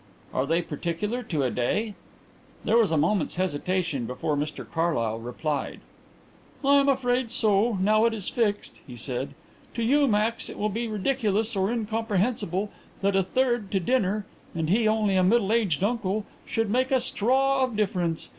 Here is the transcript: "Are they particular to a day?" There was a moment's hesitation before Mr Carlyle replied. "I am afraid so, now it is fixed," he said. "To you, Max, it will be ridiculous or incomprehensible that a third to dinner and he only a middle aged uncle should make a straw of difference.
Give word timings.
"Are 0.33 0.47
they 0.47 0.63
particular 0.63 1.21
to 1.21 1.43
a 1.43 1.51
day?" 1.51 1.93
There 2.65 2.77
was 2.79 2.89
a 2.91 2.97
moment's 2.97 3.35
hesitation 3.35 4.05
before 4.07 4.35
Mr 4.35 4.65
Carlyle 4.67 5.19
replied. 5.19 5.79
"I 6.65 6.79
am 6.79 6.89
afraid 6.89 7.29
so, 7.29 7.77
now 7.79 8.05
it 8.05 8.13
is 8.15 8.27
fixed," 8.27 8.81
he 8.87 8.95
said. 8.95 9.35
"To 9.75 9.83
you, 9.83 10.07
Max, 10.07 10.49
it 10.49 10.57
will 10.57 10.69
be 10.69 10.87
ridiculous 10.87 11.55
or 11.55 11.71
incomprehensible 11.71 12.71
that 13.03 13.15
a 13.15 13.21
third 13.21 13.69
to 13.73 13.79
dinner 13.79 14.25
and 14.55 14.71
he 14.71 14.87
only 14.87 15.15
a 15.15 15.23
middle 15.23 15.53
aged 15.53 15.83
uncle 15.83 16.25
should 16.47 16.71
make 16.71 16.89
a 16.89 16.99
straw 16.99 17.63
of 17.63 17.75
difference. 17.75 18.29